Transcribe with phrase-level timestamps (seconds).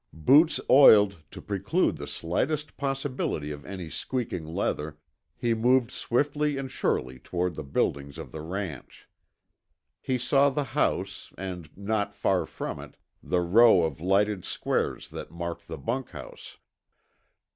[0.13, 4.97] Boots oiled to preclude the slightest possibility of any squeaking leather,
[5.37, 9.07] he moved swiftly and surely toward the buildings of the ranch.
[10.01, 15.29] He saw the house and, not far from it, the row of lighted squares that
[15.29, 16.57] marked the bunkhouse.